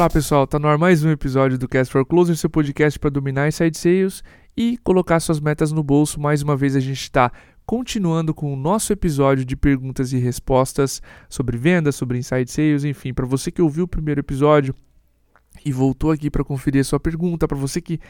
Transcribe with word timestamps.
Olá 0.00 0.08
pessoal, 0.08 0.46
tá 0.46 0.58
no 0.58 0.66
ar 0.66 0.78
mais 0.78 1.04
um 1.04 1.10
episódio 1.10 1.58
do 1.58 1.68
Cast 1.68 1.92
for 1.92 2.06
Closer, 2.06 2.34
seu 2.34 2.48
podcast 2.48 2.98
para 2.98 3.10
dominar 3.10 3.46
inside 3.46 3.76
sales 3.76 4.24
e 4.56 4.78
colocar 4.78 5.20
suas 5.20 5.38
metas 5.38 5.72
no 5.72 5.82
bolso. 5.82 6.18
Mais 6.18 6.40
uma 6.40 6.56
vez 6.56 6.74
a 6.74 6.80
gente 6.80 7.02
está 7.02 7.30
continuando 7.66 8.32
com 8.32 8.50
o 8.50 8.56
nosso 8.56 8.94
episódio 8.94 9.44
de 9.44 9.54
perguntas 9.54 10.14
e 10.14 10.16
respostas 10.16 11.02
sobre 11.28 11.58
vendas, 11.58 11.96
sobre 11.96 12.16
inside 12.16 12.50
sales, 12.50 12.82
enfim, 12.82 13.12
para 13.12 13.26
você 13.26 13.50
que 13.50 13.60
ouviu 13.60 13.84
o 13.84 13.88
primeiro 13.88 14.20
episódio 14.20 14.74
e 15.66 15.70
voltou 15.70 16.12
aqui 16.12 16.30
para 16.30 16.44
conferir 16.44 16.80
a 16.80 16.84
sua 16.84 16.98
pergunta, 16.98 17.46
para 17.46 17.58
você 17.58 17.78
que 17.78 18.00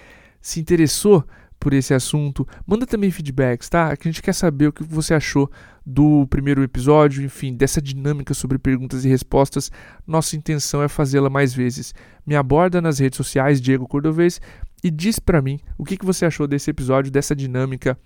se 0.41 0.61
interessou 0.61 1.25
por 1.61 1.75
esse 1.75 1.93
assunto. 1.93 2.49
Manda 2.67 2.87
também 2.87 3.11
feedbacks, 3.11 3.69
tá? 3.69 3.95
Que 3.97 4.09
a 4.09 4.11
gente 4.11 4.23
quer 4.23 4.33
saber 4.33 4.69
o 4.69 4.73
que 4.73 4.83
você 4.83 5.13
achou 5.13 5.49
do 5.85 6.27
primeiro 6.29 6.63
episódio, 6.63 7.23
enfim, 7.23 7.55
dessa 7.55 7.81
dinâmica 7.81 8.33
sobre 8.33 8.59
perguntas 8.59 9.05
e 9.05 9.09
respostas. 9.09 9.71
Nossa 10.07 10.35
intenção 10.35 10.83
é 10.83 10.89
fazê-la 10.89 11.29
mais 11.29 11.53
vezes. 11.53 11.95
Me 12.27 12.35
aborda 12.35 12.81
nas 12.81 12.99
redes 12.99 13.19
sociais, 13.19 13.61
Diego 13.61 13.87
Cordovez, 13.87 14.41
e 14.83 14.91
diz 14.91 15.19
para 15.19 15.43
mim 15.43 15.61
o 15.77 15.85
que, 15.85 15.97
que 15.99 16.07
você 16.07 16.25
achou 16.25 16.47
desse 16.47 16.71
episódio, 16.71 17.13
dessa 17.13 17.37
dinâmica 17.37 17.99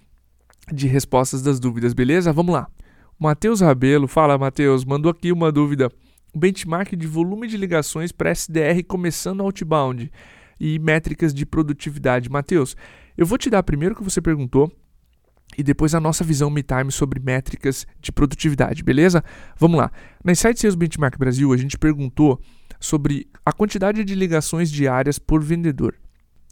de 0.73 0.89
respostas 0.89 1.41
das 1.41 1.61
dúvidas, 1.61 1.95
beleza? 1.95 2.33
Vamos 2.33 2.55
lá. 2.55 2.67
Matheus 3.19 3.61
Rabelo, 3.61 4.09
fala 4.09 4.37
Matheus, 4.37 4.85
mandou 4.85 5.11
aqui 5.11 5.31
uma 5.31 5.53
dúvida. 5.53 5.91
Benchmark 6.35 6.97
de 6.97 7.07
volume 7.07 7.47
de 7.47 7.57
ligações 7.57 8.11
para 8.11 8.31
SDR 8.31 8.83
começando 8.89 9.43
outbound 9.43 10.11
e 10.59 10.79
métricas 10.81 11.33
de 11.33 11.47
produtividade. 11.47 12.29
Matheus, 12.29 12.77
eu 13.17 13.27
vou 13.27 13.39
te 13.39 13.49
dar 13.49 13.63
primeiro 13.63 13.95
o 13.95 13.99
que 13.99 14.05
você 14.05 14.21
perguntou 14.21 14.73
e 15.57 15.63
depois 15.63 15.95
a 15.95 16.01
nossa 16.01 16.25
visão 16.25 16.51
MeTime 16.51 16.91
sobre 16.91 17.21
métricas 17.21 17.87
de 18.01 18.11
produtividade, 18.11 18.83
beleza? 18.83 19.23
Vamos 19.59 19.79
lá. 19.79 19.91
Na 20.23 20.33
Insight 20.33 20.59
Sales 20.59 20.75
Benchmark 20.75 21.17
Brasil, 21.19 21.53
a 21.53 21.57
gente 21.57 21.79
perguntou 21.79 22.41
sobre 22.81 23.29
a 23.45 23.53
quantidade 23.53 24.05
de 24.05 24.15
ligações 24.15 24.71
diárias 24.71 25.19
por 25.19 25.43
vendedor. 25.43 25.95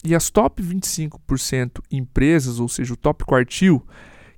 E 0.05 0.15
as 0.15 0.31
top 0.31 0.63
25% 0.63 1.81
empresas, 1.91 2.59
ou 2.59 2.69
seja, 2.69 2.95
o 2.95 2.97
top 2.97 3.25
quartil, 3.25 3.85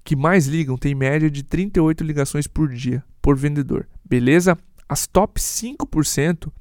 que 0.02 0.14
mais 0.14 0.46
ligam, 0.46 0.76
tem 0.76 0.94
média 0.94 1.30
de 1.30 1.42
38 1.42 2.04
ligações 2.04 2.46
por 2.46 2.68
dia 2.68 3.02
por 3.22 3.36
vendedor, 3.36 3.88
beleza? 4.04 4.58
As 4.86 5.06
top 5.06 5.40
5% 5.40 6.52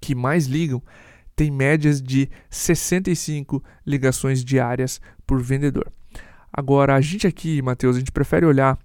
que 0.00 0.14
mais 0.14 0.46
ligam 0.46 0.82
tem 1.36 1.50
médias 1.50 2.00
de 2.00 2.28
65 2.48 3.62
ligações 3.86 4.44
diárias 4.44 5.00
por 5.26 5.42
vendedor. 5.42 5.90
Agora, 6.52 6.94
a 6.94 7.00
gente 7.00 7.26
aqui, 7.26 7.60
Matheus, 7.60 7.96
a 7.96 7.98
gente 7.98 8.12
prefere 8.12 8.46
olhar 8.46 8.78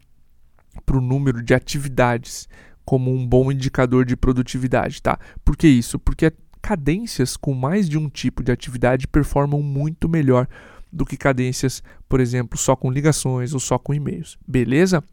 para 0.86 0.97
o 0.97 1.02
número 1.02 1.44
de 1.44 1.53
atividades 1.53 2.47
como 2.83 3.14
um 3.14 3.28
bom 3.28 3.52
indicador 3.52 4.03
de 4.06 4.16
produtividade, 4.16 5.02
tá? 5.02 5.19
Por 5.45 5.56
que 5.56 5.67
isso? 5.67 6.00
Porque 6.00 6.33
cadências 6.61 7.38
com 7.38 7.53
mais 7.53 7.88
de 7.88 7.97
um 7.97 8.09
tipo 8.09 8.44
de 8.44 8.52
atividade 8.52 9.08
performam 9.08 9.61
muito 9.61 10.09
melhor 10.09 10.47
do 10.91 11.06
que 11.06 11.16
cadências, 11.16 11.84
por 12.08 12.19
exemplo, 12.19 12.58
só 12.58 12.75
com 12.75 12.91
ligações 12.91 13.53
ou 13.53 13.59
só 13.59 13.78
com 13.78 13.94
e-mails. 13.94 14.38
Beleza? 14.47 15.03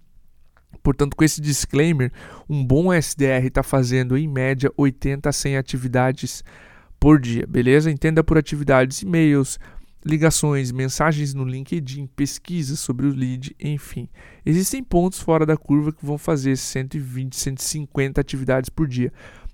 Portanto, 0.82 1.16
com 1.16 1.24
esse 1.24 1.40
disclaimer, 1.40 2.10
um 2.48 2.64
bom 2.64 2.92
SDR 2.92 3.44
está 3.46 3.62
fazendo 3.62 4.16
em 4.16 4.26
média 4.26 4.72
80 4.76 5.28
a 5.28 5.32
100 5.32 5.56
atividades 5.56 6.42
por 6.98 7.20
dia, 7.20 7.46
beleza? 7.46 7.90
Entenda 7.90 8.24
por 8.24 8.38
atividades, 8.38 9.02
e-mails, 9.02 9.58
ligações, 10.04 10.70
mensagens 10.70 11.34
no 11.34 11.44
LinkedIn, 11.44 12.06
pesquisas 12.06 12.78
sobre 12.78 13.06
o 13.06 13.14
lead, 13.14 13.54
enfim. 13.60 14.08
Existem 14.44 14.82
pontos 14.82 15.20
fora 15.20 15.44
da 15.44 15.56
curva 15.56 15.92
que 15.92 16.06
vão 16.06 16.16
fazer 16.16 16.56
120, 16.56 17.34
150 17.34 18.20
atividades 18.20 18.70
por 18.70 18.86
dia. 18.86 19.12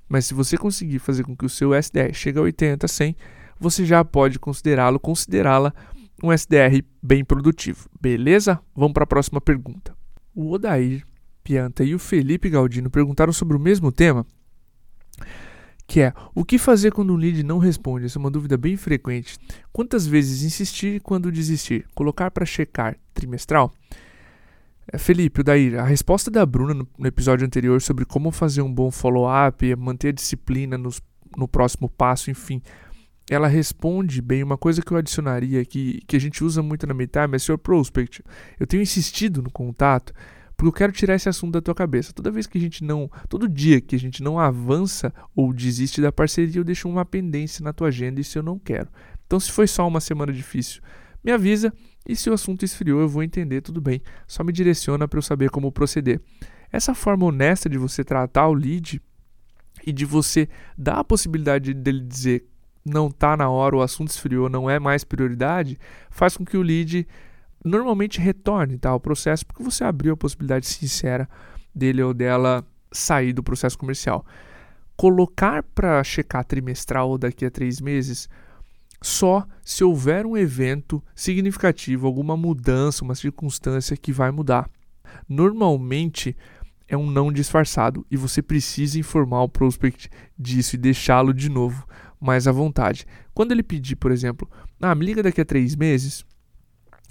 Mas 0.08 0.26
se 0.26 0.34
você 0.34 0.58
conseguir 0.58 0.98
fazer 0.98 1.25
com 1.25 1.34
que 1.34 1.47
o 1.47 1.48
seu 1.48 1.75
SDR 1.75 2.12
chegue 2.12 2.38
a 2.38 2.42
80, 2.42 2.86
100, 2.86 3.16
você 3.58 3.86
já 3.86 4.04
pode 4.04 4.38
considerá-lo, 4.38 5.00
considerá-la 5.00 5.72
um 6.22 6.31
SDR 6.31 6.84
bem 7.02 7.25
produtivo. 7.25 7.88
Beleza? 8.00 8.60
Vamos 8.76 8.92
para 8.92 9.04
a 9.04 9.06
próxima 9.06 9.41
pergunta. 9.41 9.97
O 10.34 10.50
Odair 10.52 11.04
Pianta 11.42 11.82
e 11.82 11.94
o 11.94 11.98
Felipe 11.98 12.48
Galdino 12.48 12.91
perguntaram 12.91 13.32
sobre 13.32 13.56
o 13.56 13.60
mesmo 13.60 13.91
tema 13.91 14.26
que 15.92 16.00
é 16.00 16.14
o 16.34 16.42
que 16.42 16.56
fazer 16.56 16.91
quando 16.91 17.12
um 17.12 17.16
lead 17.16 17.42
não 17.42 17.58
responde? 17.58 18.06
Essa 18.06 18.19
é 18.19 18.20
uma 18.20 18.30
dúvida 18.30 18.56
bem 18.56 18.78
frequente. 18.78 19.38
Quantas 19.70 20.06
vezes 20.06 20.42
insistir 20.42 20.94
e 20.94 21.00
quando 21.00 21.30
desistir? 21.30 21.84
Colocar 21.94 22.30
para 22.30 22.47
checar 22.47 22.97
trimestral? 23.12 23.70
É, 24.91 24.97
Felipe, 24.97 25.42
Dair, 25.42 25.78
a 25.78 25.84
resposta 25.84 26.31
da 26.31 26.47
Bruna 26.47 26.72
no, 26.72 27.06
episódio 27.06 27.47
anterior 27.47 27.82
sobre 27.82 28.06
como 28.06 28.31
fazer 28.31 28.62
um 28.62 28.72
bom 28.72 28.91
follow-up, 28.91 29.76
manter 29.76 30.08
a 30.08 30.12
disciplina 30.12 30.78
nos, 30.78 30.98
no 31.36 31.47
próximo 31.47 31.91
passo, 31.91 32.31
enfim, 32.31 32.62
ela 33.28 33.47
responde 33.47 34.22
bem. 34.22 34.42
Uma 34.42 34.56
coisa 34.56 34.81
que 34.81 34.92
eu 34.92 34.97
adicionaria 34.97 35.60
aqui, 35.60 36.00
que 36.06 36.16
a 36.16 36.20
gente 36.20 36.42
usa 36.42 36.62
muito 36.62 36.86
na 36.86 36.94
Meetime 36.94 37.36
é 37.36 37.38
Sr. 37.38 37.58
Prospect. 37.58 38.22
Eu 38.58 38.66
tenho 38.66 38.82
insistido 38.82 39.42
no 39.42 39.50
contato 39.50 40.14
porque 40.62 40.68
eu 40.68 40.72
quero 40.72 40.92
tirar 40.92 41.16
esse 41.16 41.28
assunto 41.28 41.54
da 41.54 41.60
tua 41.60 41.74
cabeça. 41.74 42.12
Toda 42.12 42.30
vez 42.30 42.46
que 42.46 42.56
a 42.56 42.60
gente 42.60 42.84
não, 42.84 43.10
todo 43.28 43.48
dia 43.48 43.80
que 43.80 43.96
a 43.96 43.98
gente 43.98 44.22
não 44.22 44.38
avança 44.38 45.12
ou 45.34 45.52
desiste 45.52 46.00
da 46.00 46.12
parceria, 46.12 46.60
eu 46.60 46.64
deixo 46.64 46.88
uma 46.88 47.04
pendência 47.04 47.64
na 47.64 47.72
tua 47.72 47.88
agenda 47.88 48.20
isso 48.20 48.38
eu 48.38 48.44
não 48.44 48.60
quero. 48.60 48.88
Então, 49.26 49.40
se 49.40 49.50
foi 49.50 49.66
só 49.66 49.88
uma 49.88 50.00
semana 50.00 50.32
difícil, 50.32 50.80
me 51.24 51.32
avisa 51.32 51.74
e 52.08 52.14
se 52.14 52.30
o 52.30 52.32
assunto 52.32 52.64
esfriou, 52.64 53.00
eu 53.00 53.08
vou 53.08 53.24
entender, 53.24 53.60
tudo 53.60 53.80
bem. 53.80 54.00
Só 54.24 54.44
me 54.44 54.52
direciona 54.52 55.08
para 55.08 55.18
eu 55.18 55.22
saber 55.22 55.50
como 55.50 55.72
proceder. 55.72 56.20
Essa 56.70 56.94
forma 56.94 57.26
honesta 57.26 57.68
de 57.68 57.76
você 57.76 58.04
tratar 58.04 58.46
o 58.46 58.54
lead 58.54 59.02
e 59.84 59.92
de 59.92 60.04
você 60.04 60.48
dar 60.78 61.00
a 61.00 61.04
possibilidade 61.04 61.74
dele 61.74 62.02
dizer 62.02 62.46
não 62.84 63.10
tá 63.10 63.36
na 63.36 63.50
hora, 63.50 63.76
o 63.76 63.82
assunto 63.82 64.10
esfriou, 64.10 64.48
não 64.48 64.70
é 64.70 64.78
mais 64.78 65.02
prioridade, 65.02 65.76
faz 66.08 66.36
com 66.36 66.44
que 66.44 66.56
o 66.56 66.62
lead 66.62 67.04
normalmente 67.64 68.20
retorne 68.20 68.78
tá, 68.78 68.90
ao 68.90 69.00
processo 69.00 69.46
porque 69.46 69.62
você 69.62 69.84
abriu 69.84 70.14
a 70.14 70.16
possibilidade 70.16 70.66
sincera 70.66 71.28
dele 71.74 72.02
ou 72.02 72.12
dela 72.12 72.64
sair 72.90 73.32
do 73.32 73.42
processo 73.42 73.78
comercial. 73.78 74.24
Colocar 74.96 75.62
para 75.62 76.02
checar 76.04 76.44
trimestral 76.44 77.10
ou 77.10 77.18
daqui 77.18 77.44
a 77.44 77.50
três 77.50 77.80
meses 77.80 78.28
só 79.00 79.46
se 79.64 79.82
houver 79.82 80.24
um 80.24 80.36
evento 80.36 81.02
significativo, 81.14 82.06
alguma 82.06 82.36
mudança, 82.36 83.04
uma 83.04 83.14
circunstância 83.14 83.96
que 83.96 84.12
vai 84.12 84.30
mudar. 84.30 84.70
Normalmente 85.28 86.36
é 86.88 86.96
um 86.96 87.10
não 87.10 87.32
disfarçado 87.32 88.06
e 88.10 88.16
você 88.16 88.42
precisa 88.42 88.98
informar 88.98 89.42
o 89.42 89.48
prospect 89.48 90.08
disso 90.38 90.76
e 90.76 90.78
deixá-lo 90.78 91.32
de 91.32 91.48
novo 91.48 91.86
mais 92.20 92.46
à 92.46 92.52
vontade. 92.52 93.06
Quando 93.34 93.50
ele 93.50 93.62
pedir, 93.62 93.96
por 93.96 94.12
exemplo, 94.12 94.48
ah, 94.80 94.94
me 94.94 95.04
liga 95.04 95.22
daqui 95.22 95.40
a 95.40 95.44
três 95.44 95.74
meses, 95.74 96.24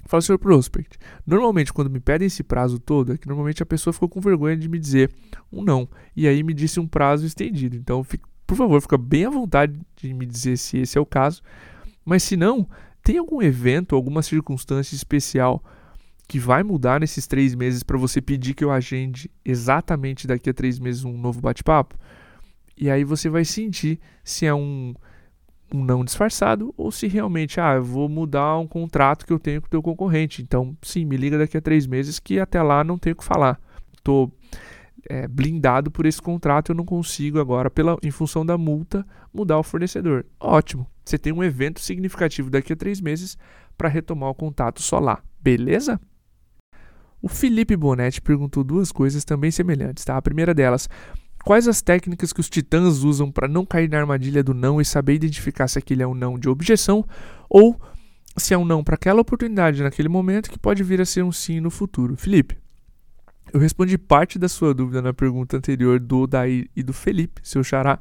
Fala, 0.04 0.20
senhor 0.20 0.38
prospect. 0.38 0.98
Normalmente, 1.26 1.72
quando 1.72 1.90
me 1.90 2.00
pedem 2.00 2.26
esse 2.26 2.42
prazo 2.42 2.78
todo, 2.78 3.12
é 3.12 3.18
que 3.18 3.26
normalmente 3.26 3.62
a 3.62 3.66
pessoa 3.66 3.92
ficou 3.92 4.08
com 4.08 4.20
vergonha 4.20 4.56
de 4.56 4.68
me 4.68 4.78
dizer 4.78 5.12
um 5.50 5.62
não. 5.62 5.88
E 6.16 6.26
aí 6.26 6.42
me 6.42 6.52
disse 6.52 6.80
um 6.80 6.86
prazo 6.86 7.24
estendido. 7.24 7.76
Então, 7.76 8.04
por 8.46 8.56
favor, 8.56 8.80
fica 8.80 8.98
bem 8.98 9.26
à 9.26 9.30
vontade 9.30 9.80
de 9.96 10.12
me 10.12 10.26
dizer 10.26 10.56
se 10.58 10.78
esse 10.78 10.98
é 10.98 11.00
o 11.00 11.06
caso. 11.06 11.40
Mas 12.04 12.22
se 12.22 12.36
não, 12.36 12.68
tem 13.02 13.18
algum 13.18 13.40
evento, 13.40 13.94
alguma 13.94 14.22
circunstância 14.22 14.94
especial 14.94 15.62
que 16.28 16.38
vai 16.38 16.62
mudar 16.62 17.00
nesses 17.00 17.26
três 17.26 17.54
meses 17.54 17.82
para 17.82 17.98
você 17.98 18.20
pedir 18.20 18.54
que 18.54 18.64
eu 18.64 18.70
agende 18.70 19.30
exatamente 19.44 20.26
daqui 20.26 20.50
a 20.50 20.54
três 20.54 20.78
meses 20.78 21.04
um 21.04 21.16
novo 21.16 21.40
bate-papo? 21.40 21.96
E 22.76 22.90
aí 22.90 23.04
você 23.04 23.28
vai 23.28 23.44
sentir 23.44 24.00
se 24.24 24.46
é 24.46 24.54
um 24.54 24.94
um 25.74 25.84
não 25.84 26.04
disfarçado 26.04 26.72
ou 26.76 26.90
se 26.90 27.06
realmente, 27.06 27.60
ah, 27.60 27.74
eu 27.74 27.84
vou 27.84 28.08
mudar 28.08 28.58
um 28.58 28.66
contrato 28.66 29.26
que 29.26 29.32
eu 29.32 29.38
tenho 29.38 29.60
com 29.60 29.66
o 29.66 29.70
teu 29.70 29.82
concorrente. 29.82 30.42
Então, 30.42 30.76
sim, 30.82 31.04
me 31.04 31.16
liga 31.16 31.38
daqui 31.38 31.56
a 31.56 31.60
três 31.60 31.86
meses 31.86 32.18
que 32.18 32.38
até 32.38 32.62
lá 32.62 32.84
não 32.84 32.98
tenho 32.98 33.14
o 33.14 33.16
que 33.16 33.24
falar. 33.24 33.60
Estou 33.96 34.32
é, 35.08 35.26
blindado 35.26 35.90
por 35.90 36.06
esse 36.06 36.20
contrato, 36.20 36.72
eu 36.72 36.76
não 36.76 36.84
consigo 36.84 37.40
agora, 37.40 37.70
pela, 37.70 37.96
em 38.02 38.10
função 38.10 38.44
da 38.44 38.56
multa, 38.56 39.06
mudar 39.32 39.58
o 39.58 39.62
fornecedor. 39.62 40.24
Ótimo, 40.38 40.86
você 41.04 41.18
tem 41.18 41.32
um 41.32 41.42
evento 41.42 41.80
significativo 41.80 42.50
daqui 42.50 42.72
a 42.72 42.76
três 42.76 43.00
meses 43.00 43.36
para 43.76 43.88
retomar 43.88 44.30
o 44.30 44.34
contato 44.34 44.80
só 44.80 44.98
lá, 44.98 45.22
beleza? 45.40 46.00
O 47.20 47.28
Felipe 47.28 47.76
Bonetti 47.76 48.20
perguntou 48.20 48.64
duas 48.64 48.90
coisas 48.90 49.24
também 49.24 49.50
semelhantes, 49.50 50.04
tá? 50.04 50.16
A 50.16 50.22
primeira 50.22 50.52
delas, 50.52 50.88
Quais 51.44 51.66
as 51.66 51.82
técnicas 51.82 52.32
que 52.32 52.40
os 52.40 52.48
titãs 52.48 53.02
usam 53.02 53.30
para 53.30 53.48
não 53.48 53.66
cair 53.66 53.88
na 53.88 53.98
armadilha 53.98 54.44
do 54.44 54.54
não 54.54 54.80
e 54.80 54.84
saber 54.84 55.14
identificar 55.14 55.66
se 55.66 55.78
aquele 55.78 56.02
é 56.02 56.06
um 56.06 56.14
não 56.14 56.38
de 56.38 56.48
objeção 56.48 57.04
ou 57.48 57.80
se 58.36 58.54
é 58.54 58.58
um 58.58 58.64
não 58.64 58.82
para 58.84 58.94
aquela 58.94 59.20
oportunidade 59.20 59.82
naquele 59.82 60.08
momento 60.08 60.50
que 60.50 60.58
pode 60.58 60.82
vir 60.82 61.00
a 61.00 61.04
ser 61.04 61.22
um 61.22 61.32
sim 61.32 61.60
no 61.60 61.70
futuro? 61.70 62.16
Felipe, 62.16 62.56
eu 63.52 63.60
respondi 63.60 63.98
parte 63.98 64.38
da 64.38 64.48
sua 64.48 64.72
dúvida 64.72 65.02
na 65.02 65.12
pergunta 65.12 65.56
anterior 65.56 65.98
do 65.98 66.26
Daí 66.26 66.70
e 66.74 66.82
do 66.82 66.92
Felipe, 66.92 67.42
seu 67.44 67.62
xará, 67.62 67.98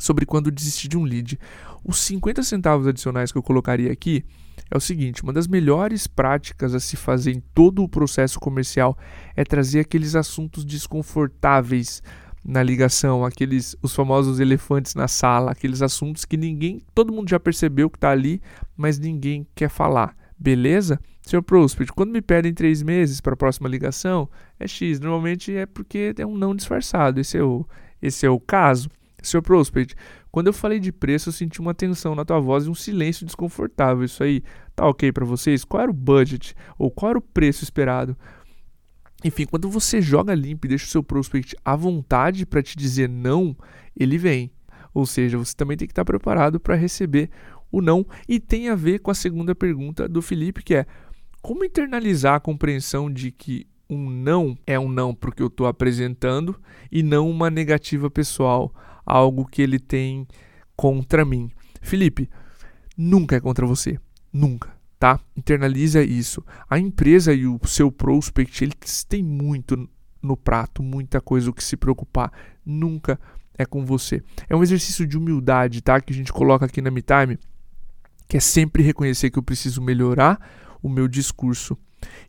sobre 0.00 0.24
quando 0.24 0.50
desistir 0.50 0.88
de 0.88 0.96
um 0.96 1.04
lead. 1.04 1.38
Os 1.84 1.98
50 1.98 2.42
centavos 2.42 2.86
adicionais 2.86 3.30
que 3.30 3.38
eu 3.38 3.42
colocaria 3.42 3.92
aqui 3.92 4.24
é 4.70 4.76
o 4.76 4.80
seguinte: 4.80 5.22
uma 5.22 5.32
das 5.32 5.46
melhores 5.46 6.06
práticas 6.06 6.74
a 6.74 6.80
se 6.80 6.96
fazer 6.96 7.32
em 7.32 7.40
todo 7.54 7.82
o 7.82 7.88
processo 7.88 8.40
comercial 8.40 8.96
é 9.36 9.44
trazer 9.44 9.80
aqueles 9.80 10.16
assuntos 10.16 10.64
desconfortáveis 10.64 12.02
na 12.44 12.62
ligação, 12.62 13.24
aqueles 13.24 13.76
os 13.82 13.94
famosos 13.94 14.40
elefantes 14.40 14.94
na 14.94 15.06
sala, 15.06 15.52
aqueles 15.52 15.82
assuntos 15.82 16.24
que 16.24 16.36
ninguém, 16.36 16.80
todo 16.94 17.12
mundo 17.12 17.28
já 17.28 17.38
percebeu 17.38 17.90
que 17.90 17.96
está 17.96 18.10
ali, 18.10 18.40
mas 18.76 18.98
ninguém 18.98 19.46
quer 19.54 19.68
falar. 19.68 20.16
Beleza? 20.38 20.98
Senhor 21.22 21.42
Prospect, 21.42 21.92
quando 21.92 22.10
me 22.10 22.22
pedem 22.22 22.54
três 22.54 22.82
meses 22.82 23.20
para 23.20 23.34
a 23.34 23.36
próxima 23.36 23.68
ligação, 23.68 24.28
é 24.58 24.66
X. 24.66 24.98
Normalmente 24.98 25.54
é 25.54 25.66
porque 25.66 26.14
é 26.16 26.26
um 26.26 26.36
não 26.36 26.56
disfarçado. 26.56 27.20
Esse 27.20 27.36
é 27.36 27.42
o, 27.42 27.66
esse 28.00 28.24
é 28.24 28.30
o 28.30 28.40
caso. 28.40 28.88
Senhor 29.22 29.42
Prospect, 29.42 29.94
quando 30.30 30.46
eu 30.46 30.52
falei 30.52 30.80
de 30.80 30.90
preço, 30.90 31.28
eu 31.28 31.32
senti 31.32 31.60
uma 31.60 31.74
tensão 31.74 32.14
na 32.14 32.24
tua 32.24 32.40
voz 32.40 32.64
e 32.64 32.70
um 32.70 32.74
silêncio 32.74 33.26
desconfortável. 33.26 34.02
Isso 34.02 34.22
aí 34.22 34.42
tá 34.74 34.86
ok 34.86 35.12
para 35.12 35.24
vocês? 35.26 35.62
Qual 35.62 35.82
era 35.82 35.90
o 35.90 35.94
budget? 35.94 36.54
Ou 36.78 36.90
qual 36.90 37.10
era 37.10 37.18
o 37.18 37.22
preço 37.22 37.62
esperado? 37.62 38.16
Enfim, 39.24 39.46
quando 39.46 39.68
você 39.68 40.00
joga 40.00 40.34
limpo 40.34 40.66
e 40.66 40.68
deixa 40.68 40.86
o 40.86 40.88
seu 40.88 41.02
prospect 41.02 41.54
à 41.64 41.76
vontade 41.76 42.46
para 42.46 42.62
te 42.62 42.76
dizer 42.76 43.08
não, 43.08 43.56
ele 43.98 44.16
vem. 44.16 44.50
Ou 44.94 45.06
seja, 45.06 45.38
você 45.38 45.54
também 45.54 45.76
tem 45.76 45.86
que 45.86 45.92
estar 45.92 46.04
preparado 46.04 46.58
para 46.58 46.74
receber 46.74 47.30
o 47.70 47.80
não. 47.80 48.06
E 48.28 48.40
tem 48.40 48.68
a 48.68 48.74
ver 48.74 49.00
com 49.00 49.10
a 49.10 49.14
segunda 49.14 49.54
pergunta 49.54 50.08
do 50.08 50.22
Felipe, 50.22 50.62
que 50.62 50.74
é 50.74 50.86
como 51.42 51.64
internalizar 51.64 52.34
a 52.34 52.40
compreensão 52.40 53.10
de 53.10 53.30
que 53.30 53.66
um 53.88 54.08
não 54.08 54.56
é 54.66 54.78
um 54.78 54.88
não 54.88 55.14
porque 55.14 55.42
eu 55.42 55.48
estou 55.48 55.66
apresentando 55.66 56.56
e 56.90 57.02
não 57.02 57.28
uma 57.28 57.50
negativa 57.50 58.10
pessoal, 58.10 58.72
algo 59.04 59.44
que 59.46 59.60
ele 59.60 59.78
tem 59.78 60.26
contra 60.76 61.24
mim. 61.24 61.50
Felipe, 61.82 62.28
nunca 62.96 63.36
é 63.36 63.40
contra 63.40 63.66
você. 63.66 63.98
Nunca 64.32 64.79
tá? 65.00 65.18
Internaliza 65.34 66.02
isso. 66.02 66.44
A 66.68 66.78
empresa 66.78 67.32
e 67.32 67.46
o 67.46 67.58
seu 67.64 67.90
prospect, 67.90 68.62
eles 68.62 69.02
têm 69.02 69.24
muito 69.24 69.88
no 70.22 70.36
prato, 70.36 70.82
muita 70.82 71.22
coisa 71.22 71.48
o 71.48 71.54
que 71.54 71.64
se 71.64 71.74
preocupar. 71.74 72.30
Nunca 72.64 73.18
é 73.56 73.64
com 73.64 73.84
você. 73.84 74.22
É 74.46 74.54
um 74.54 74.62
exercício 74.62 75.06
de 75.06 75.16
humildade, 75.16 75.80
tá? 75.80 75.98
Que 76.02 76.12
a 76.12 76.16
gente 76.16 76.30
coloca 76.30 76.66
aqui 76.66 76.82
na 76.82 76.90
MeTime, 76.90 77.38
que 78.28 78.36
é 78.36 78.40
sempre 78.40 78.82
reconhecer 78.82 79.30
que 79.30 79.38
eu 79.38 79.42
preciso 79.42 79.80
melhorar 79.80 80.38
o 80.82 80.88
meu 80.88 81.08
discurso. 81.08 81.78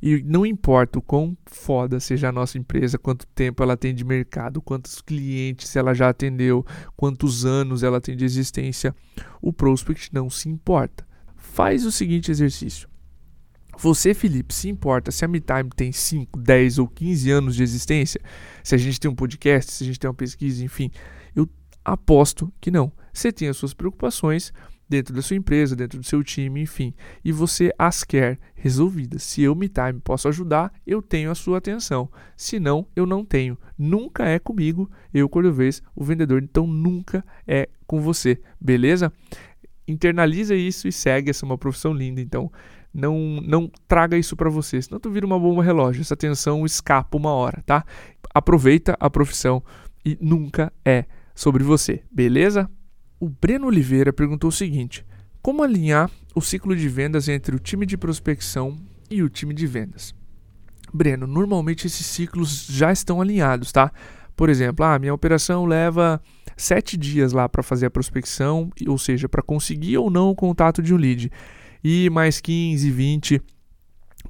E 0.02 0.24
não 0.24 0.46
importa 0.46 1.00
o 1.00 1.02
quão 1.02 1.38
foda 1.46 2.00
seja 2.00 2.30
a 2.30 2.32
nossa 2.32 2.58
empresa, 2.58 2.98
quanto 2.98 3.28
tempo 3.28 3.62
ela 3.62 3.76
tem 3.76 3.94
de 3.94 4.06
mercado, 4.06 4.62
quantos 4.62 5.02
clientes 5.02 5.76
ela 5.76 5.94
já 5.94 6.08
atendeu, 6.08 6.66
quantos 6.96 7.46
anos 7.46 7.84
ela 7.84 8.00
tem 8.00 8.16
de 8.16 8.24
existência, 8.24 8.96
o 9.42 9.52
prospect 9.52 10.10
não 10.14 10.30
se 10.30 10.48
importa. 10.48 11.11
Faz 11.53 11.86
o 11.86 11.92
seguinte 11.92 12.31
exercício. 12.31 12.88
Você, 13.77 14.13
Felipe, 14.13 14.53
se 14.53 14.69
importa 14.69 15.12
se 15.12 15.25
a 15.25 15.27
MeTime 15.27 15.69
tem 15.75 15.92
5, 15.92 16.39
10 16.39 16.80
ou 16.80 16.88
15 16.88 17.30
anos 17.30 17.56
de 17.57 17.63
existência? 17.63 18.21
Se 18.63 18.74
a 18.74 18.77
gente 18.77 18.98
tem 18.98 19.12
um 19.12 19.15
podcast, 19.15 19.69
se 19.69 19.83
a 19.83 19.88
gente 19.88 20.00
tem 20.00 20.09
uma 20.09 20.15
pesquisa, 20.15 20.63
enfim. 20.63 20.89
Eu 21.36 21.50
aposto 21.83 22.53
que 22.62 22.71
não. 22.71 22.89
Você 23.12 23.33
tem 23.33 23.50
as 23.50 23.57
suas 23.57 23.74
preocupações 23.74 24.53
dentro 24.88 25.13
da 25.13 25.21
sua 25.21 25.36
empresa, 25.36 25.75
dentro 25.75 26.00
do 26.00 26.06
seu 26.06 26.24
time, 26.24 26.62
enfim. 26.62 26.94
E 27.24 27.33
você 27.33 27.74
as 27.77 28.03
quer 28.03 28.39
resolvidas. 28.56 29.24
Se 29.24 29.42
eu, 29.42 29.53
MeTime, 29.53 30.00
posso 30.01 30.30
ajudar, 30.30 30.71
eu 30.88 31.01
tenho 31.01 31.31
a 31.31 31.36
sua 31.36 31.57
atenção. 31.57 32.09
Se 32.38 32.59
não, 32.59 32.88
eu 32.95 33.06
não 33.06 33.25
tenho. 33.25 33.57
Nunca 33.77 34.25
é 34.25 34.39
comigo, 34.39 34.89
eu, 35.13 35.27
Cordovez, 35.27 35.81
o 35.94 36.03
vendedor. 36.03 36.42
Então, 36.42 36.65
nunca 36.65 37.25
é 37.45 37.68
com 37.88 38.00
você. 38.00 38.39
Beleza? 38.59 39.12
Internaliza 39.88 40.56
isso 40.56 40.88
e 40.88 40.92
segue. 40.92 41.30
Essa 41.30 41.45
é 41.45 41.48
uma 41.48 41.57
profissão 41.57 41.94
linda, 41.94 42.22
então 42.22 42.51
não 42.94 43.42
não 43.42 43.72
traga 43.88 44.18
isso 44.18 44.36
para 44.36 44.50
você, 44.50 44.81
senão 44.81 45.00
tu 45.00 45.10
vira 45.10 45.25
uma 45.25 45.39
bomba 45.39 45.63
relógio. 45.63 46.01
Essa 46.01 46.16
tensão 46.16 46.66
escapa 46.66 47.18
uma 47.18 47.31
hora, 47.31 47.62
tá? 47.66 47.86
Aproveita 48.33 48.95
a 49.00 49.10
profissão 49.10 49.63
e 50.06 50.18
nunca 50.22 50.72
é 50.83 51.06
sobre 51.33 51.63
você, 51.63 52.04
beleza? 52.12 52.69
O 53.19 53.30
Breno 53.30 53.68
Oliveira 53.68 54.12
perguntou 54.12 54.50
o 54.50 54.54
seguinte: 54.54 55.06
como 55.42 55.63
alinhar 55.63 56.10
o 56.36 56.42
ciclo 56.42 56.75
de 56.75 56.88
vendas 56.88 57.27
entre 57.27 57.56
o 57.56 57.60
time 57.60 57.86
de 57.86 57.98
prospecção 57.98 58.77
e 59.10 59.24
o 59.24 59.30
time 59.30 59.54
de 59.54 59.66
vendas? 59.66 60.13
Breno, 60.94 61.25
normalmente 61.25 61.88
esses 61.88 62.06
ciclos 62.06 62.66
já 62.68 62.92
estão 62.92 63.22
alinhados, 63.22 63.72
tá? 63.72 63.92
Por 64.36 64.50
exemplo, 64.50 64.86
a 64.86 64.95
ah, 64.95 65.00
minha 65.00 65.13
operação 65.13 65.66
leva 65.66 66.22
sete 66.57 66.98
dias 66.98 67.33
lá 67.33 67.48
para 67.48 67.63
fazer 67.63 67.88
a 67.88 67.92
prospecção, 67.92 68.69
ou 68.88 68.98
seja, 68.98 69.28
para 69.28 69.42
conseguir 69.42 69.98
ou 69.98 70.10
não 70.10 70.30
o 70.30 70.36
contato 70.36 70.81
de 70.81 70.94
um 70.94 70.98
lead, 70.98 71.31
e 71.83 72.10
mais 72.10 72.39
15, 72.39 72.89
20 72.89 73.42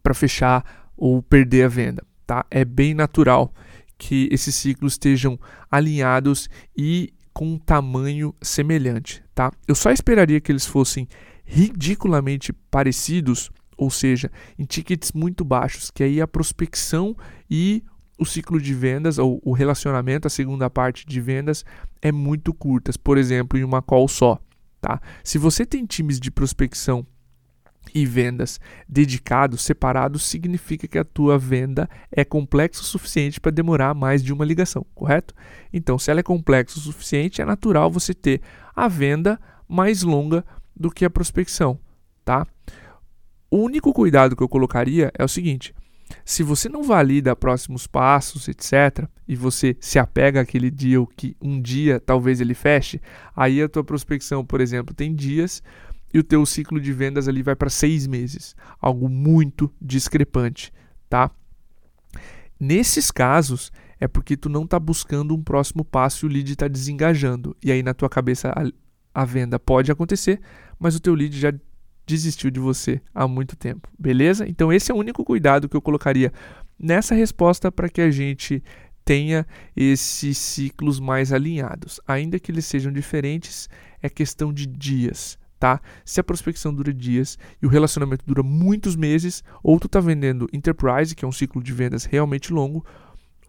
para 0.01 0.13
fechar 0.13 0.89
ou 0.95 1.21
perder 1.21 1.63
a 1.63 1.68
venda. 1.68 2.03
Tá? 2.25 2.45
É 2.50 2.63
bem 2.63 2.94
natural 2.94 3.53
que 3.98 4.27
esses 4.31 4.56
ciclos 4.56 4.94
estejam 4.94 5.39
alinhados 5.69 6.50
e 6.75 7.13
com 7.33 7.54
um 7.54 7.57
tamanho 7.57 8.33
semelhante. 8.42 9.24
Tá? 9.33 9.51
Eu 9.68 9.75
só 9.75 9.92
esperaria 9.92 10.42
que 10.42 10.51
eles 10.51 10.65
fossem 10.65 11.07
ridiculamente 11.44 12.54
parecidos, 12.54 13.51
ou 13.77 13.89
seja, 13.89 14.31
em 14.57 14.63
tickets 14.63 15.12
muito 15.12 15.44
baixos, 15.44 15.92
que 15.92 16.04
aí 16.04 16.21
a 16.21 16.27
prospecção 16.27 17.15
e 17.50 17.83
o 18.21 18.25
ciclo 18.25 18.62
de 18.62 18.71
vendas 18.75 19.18
ou 19.18 19.41
o 19.44 19.51
relacionamento, 19.51 20.27
a 20.27 20.29
segunda 20.29 20.69
parte 20.69 21.07
de 21.07 21.19
vendas, 21.19 21.65
é 22.00 22.12
muito 22.12 22.53
curtas, 22.53 22.95
por 22.95 23.18
exemplo, 23.18 23.57
em 23.57 23.63
uma 23.63 23.81
call 23.81 24.07
só. 24.07 24.39
Tá? 24.79 25.01
Se 25.23 25.39
você 25.39 25.65
tem 25.65 25.88
times 25.88 26.19
de 26.19 26.29
prospecção 26.29 27.03
e 27.95 28.06
vendas 28.06 28.59
dedicados, 28.88 29.63
separados, 29.63 30.23
significa 30.23 30.88
que 30.88 31.00
a 31.00 31.03
tua 31.03 31.35
venda 31.39 31.89
é 32.12 32.23
complexa 32.23 32.81
o 32.81 32.85
suficiente 32.85 33.41
para 33.41 33.51
demorar 33.51 33.95
mais 33.95 34.23
de 34.23 34.31
uma 34.31 34.45
ligação, 34.45 34.85
correto? 34.94 35.33
Então, 35.73 35.97
se 35.97 36.12
ela 36.12 36.19
é 36.19 36.23
complexa 36.23 36.77
o 36.77 36.81
suficiente, 36.81 37.41
é 37.41 37.45
natural 37.45 37.89
você 37.89 38.13
ter 38.13 38.39
a 38.75 38.88
venda 38.88 39.39
mais 39.68 40.03
longa 40.03 40.45
do 40.75 40.91
que 40.91 41.03
a 41.06 41.09
prospecção, 41.09 41.79
tá? 42.23 42.45
O 43.50 43.57
único 43.57 43.91
cuidado 43.91 44.35
que 44.35 44.44
eu 44.44 44.50
colocaria 44.50 45.12
é 45.18 45.23
o 45.23 45.27
seguinte: 45.27 45.73
se 46.25 46.44
você 46.44 46.69
não 46.69 46.84
valida 46.84 47.36
próximos 47.36 47.88
passos, 47.88 48.48
etc., 48.48 49.08
e 49.28 49.36
você 49.36 49.75
se 49.80 49.98
apega 49.98 50.42
àquele 50.42 50.69
deal 50.69 51.08
que 51.08 51.36
um 51.42 51.62
dia 51.62 52.00
talvez 52.00 52.42
ele 52.42 52.54
feche, 52.54 53.02
aí 53.36 53.62
a 53.62 53.69
tua 53.69 53.84
prospecção, 53.84 54.46
por 54.46 54.60
exemplo, 54.62 54.94
tem 54.94 55.13
dias 55.16 55.62
e 56.13 56.19
o 56.19 56.24
teu 56.24 56.46
ciclo 56.46 56.80
de 56.80 56.92
vendas 56.92 57.28
ali 57.28 57.42
vai 57.42 57.56
para 57.56 57.69
seis 57.69 58.06
meses, 58.07 58.56
algo 58.80 59.07
muito 59.07 59.71
discrepante, 59.81 60.74
tá? 61.09 61.31
Nesses 62.59 63.09
casos 63.09 63.71
é 64.00 64.07
porque 64.07 64.35
tu 64.35 64.50
não 64.50 64.64
está 64.64 64.80
buscando 64.80 65.35
um 65.35 65.42
próximo 65.42 65.85
passo 65.85 66.26
e 66.26 66.28
o 66.28 66.31
lead 66.31 66.52
está 66.52 66.68
desengajando 66.68 67.56
e 67.64 67.71
aí 67.71 67.81
na 67.81 67.94
tua 67.94 68.09
cabeça 68.09 68.50
a, 68.50 69.21
a 69.21 69.26
venda 69.26 69.57
pode 69.59 69.92
acontecer, 69.92 70.42
mas 70.80 70.95
o 70.95 71.00
teu 71.00 71.14
lead 71.14 71.40
já 71.40 71.54
desistiu 72.11 72.51
de 72.51 72.59
você 72.59 73.01
há 73.13 73.27
muito 73.27 73.56
tempo, 73.56 73.89
beleza? 73.97 74.47
Então 74.47 74.71
esse 74.71 74.91
é 74.91 74.95
o 74.95 74.97
único 74.97 75.23
cuidado 75.23 75.68
que 75.69 75.75
eu 75.75 75.81
colocaria 75.81 76.31
nessa 76.77 77.15
resposta 77.15 77.71
para 77.71 77.89
que 77.89 78.01
a 78.01 78.11
gente 78.11 78.63
tenha 79.03 79.45
esses 79.75 80.37
ciclos 80.37 80.99
mais 80.99 81.31
alinhados. 81.33 81.99
Ainda 82.07 82.39
que 82.39 82.51
eles 82.51 82.65
sejam 82.65 82.91
diferentes, 82.91 83.69
é 84.01 84.09
questão 84.09 84.53
de 84.53 84.65
dias, 84.65 85.37
tá? 85.59 85.81
Se 86.03 86.19
a 86.19 86.23
prospecção 86.23 86.73
dura 86.73 86.94
dias 86.94 87.37
e 87.61 87.65
o 87.65 87.69
relacionamento 87.69 88.25
dura 88.25 88.44
muitos 88.44 88.95
meses, 88.95 89.44
ou 89.63 89.80
tu 89.80 89.87
está 89.87 89.99
vendendo 89.99 90.47
enterprise, 90.51 91.15
que 91.15 91.23
é 91.23 91.27
um 91.27 91.31
ciclo 91.31 91.63
de 91.63 91.73
vendas 91.73 92.06
realmente 92.06 92.53
longo, 92.53 92.85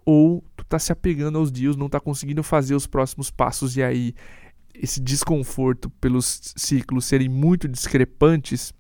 ou 0.05 0.45
tu 0.57 0.63
está 0.63 0.79
se 0.79 0.93
apegando 0.93 1.39
aos 1.39 1.51
deals, 1.51 1.77
não 1.77 1.87
está 1.87 2.01
conseguindo 2.01 2.43
fazer 2.43 2.75
os 2.75 2.87
próximos 2.87 3.31
passos 3.31 3.77
e 3.77 3.83
aí 3.83 4.15
esse 4.75 5.01
desconforto 5.01 5.91
pelos 5.91 6.55
ciclos 6.57 7.05
serem 7.05 7.29
muito 7.29 7.69
discrepantes 7.69 8.73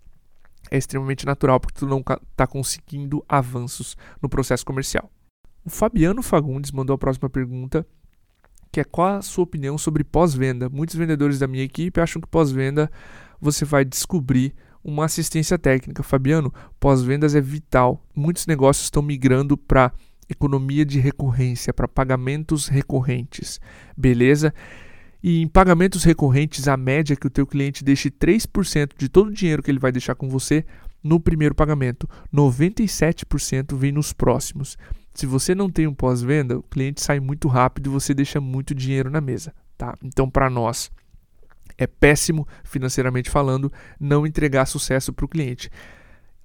é 0.70 0.78
extremamente 0.78 1.26
natural 1.26 1.60
porque 1.60 1.78
tu 1.78 1.86
não 1.86 2.00
está 2.00 2.46
conseguindo 2.46 3.24
avanços 3.28 3.96
no 4.22 4.28
processo 4.28 4.64
comercial. 4.64 5.10
O 5.64 5.70
Fabiano 5.70 6.22
Fagundes 6.22 6.72
mandou 6.72 6.94
a 6.94 6.98
próxima 6.98 7.28
pergunta, 7.28 7.86
que 8.70 8.80
é 8.80 8.84
qual 8.84 9.16
a 9.16 9.22
sua 9.22 9.44
opinião 9.44 9.76
sobre 9.76 10.02
pós-venda? 10.02 10.68
Muitos 10.70 10.96
vendedores 10.96 11.38
da 11.38 11.46
minha 11.46 11.62
equipe 11.62 12.00
acham 12.00 12.22
que 12.22 12.28
pós-venda 12.28 12.90
você 13.40 13.64
vai 13.64 13.84
descobrir 13.84 14.54
uma 14.82 15.04
assistência 15.04 15.58
técnica. 15.58 16.02
Fabiano, 16.02 16.52
pós-vendas 16.80 17.34
é 17.34 17.40
vital. 17.40 18.02
Muitos 18.16 18.46
negócios 18.46 18.86
estão 18.86 19.02
migrando 19.02 19.56
para 19.56 19.92
economia 20.28 20.84
de 20.84 20.98
recorrência, 20.98 21.72
para 21.72 21.86
pagamentos 21.86 22.66
recorrentes. 22.66 23.60
Beleza? 23.96 24.54
E 25.22 25.40
em 25.40 25.46
pagamentos 25.46 26.02
recorrentes, 26.02 26.66
a 26.66 26.76
média 26.76 27.14
é 27.14 27.16
que 27.16 27.26
o 27.26 27.30
teu 27.30 27.46
cliente 27.46 27.84
deixe 27.84 28.10
3% 28.10 28.90
de 28.98 29.08
todo 29.08 29.28
o 29.28 29.32
dinheiro 29.32 29.62
que 29.62 29.70
ele 29.70 29.78
vai 29.78 29.92
deixar 29.92 30.16
com 30.16 30.28
você 30.28 30.64
no 31.02 31.20
primeiro 31.20 31.54
pagamento. 31.54 32.08
97% 32.34 33.76
vem 33.76 33.92
nos 33.92 34.12
próximos. 34.12 34.76
Se 35.14 35.26
você 35.26 35.54
não 35.54 35.70
tem 35.70 35.86
um 35.86 35.94
pós-venda, 35.94 36.58
o 36.58 36.62
cliente 36.62 37.00
sai 37.02 37.20
muito 37.20 37.46
rápido 37.46 37.86
e 37.86 37.92
você 37.92 38.12
deixa 38.12 38.40
muito 38.40 38.74
dinheiro 38.74 39.10
na 39.10 39.20
mesa, 39.20 39.54
tá? 39.76 39.94
Então, 40.02 40.28
para 40.28 40.50
nós, 40.50 40.90
é 41.78 41.86
péssimo 41.86 42.46
financeiramente 42.64 43.30
falando 43.30 43.72
não 44.00 44.26
entregar 44.26 44.66
sucesso 44.66 45.12
para 45.12 45.24
o 45.24 45.28
cliente. 45.28 45.70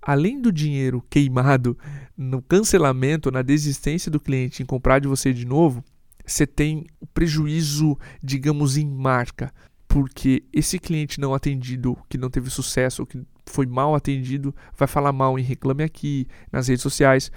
Além 0.01 0.39
do 0.39 0.51
dinheiro 0.51 1.03
queimado 1.09 1.77
no 2.15 2.41
cancelamento, 2.41 3.31
na 3.31 3.41
desistência 3.41 4.11
do 4.11 4.19
cliente 4.19 4.61
em 4.61 4.65
comprar 4.65 4.99
de 4.99 5.07
você 5.07 5.33
de 5.33 5.45
novo, 5.45 5.83
você 6.27 6.45
tem 6.45 6.85
o 6.99 7.07
prejuízo, 7.07 7.97
digamos, 8.21 8.77
em 8.77 8.85
marca, 8.85 9.51
porque 9.87 10.43
esse 10.51 10.77
cliente 10.77 11.19
não 11.19 11.33
atendido, 11.33 11.97
que 12.09 12.17
não 12.17 12.29
teve 12.29 12.49
sucesso, 12.49 13.05
que 13.05 13.25
foi 13.45 13.65
mal 13.65 13.95
atendido, 13.95 14.53
vai 14.77 14.87
falar 14.87 15.13
mal 15.13 15.39
em 15.39 15.41
Reclame 15.41 15.83
Aqui, 15.83 16.27
nas 16.51 16.67
redes 16.67 16.83
sociais, 16.83 17.31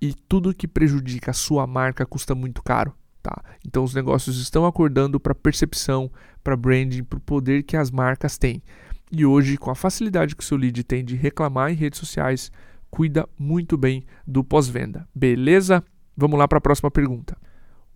e 0.00 0.14
tudo 0.28 0.54
que 0.54 0.68
prejudica 0.68 1.30
a 1.30 1.34
sua 1.34 1.66
marca 1.66 2.04
custa 2.04 2.34
muito 2.34 2.62
caro. 2.62 2.94
Tá? 3.22 3.42
Então 3.66 3.82
os 3.82 3.94
negócios 3.94 4.38
estão 4.38 4.66
acordando 4.66 5.18
para 5.18 5.34
percepção, 5.34 6.10
para 6.44 6.56
branding, 6.56 7.02
para 7.02 7.16
o 7.16 7.20
poder 7.20 7.62
que 7.62 7.76
as 7.76 7.90
marcas 7.90 8.38
têm. 8.38 8.62
E 9.10 9.24
hoje, 9.24 9.56
com 9.56 9.70
a 9.70 9.74
facilidade 9.74 10.36
que 10.36 10.42
o 10.42 10.46
seu 10.46 10.58
lead 10.58 10.84
tem 10.84 11.04
de 11.04 11.16
reclamar 11.16 11.72
em 11.72 11.74
redes 11.74 11.98
sociais, 11.98 12.52
cuida 12.90 13.26
muito 13.38 13.76
bem 13.76 14.04
do 14.26 14.44
pós-venda. 14.44 15.08
Beleza? 15.14 15.82
Vamos 16.16 16.38
lá 16.38 16.46
para 16.46 16.58
a 16.58 16.60
próxima 16.60 16.90
pergunta. 16.90 17.36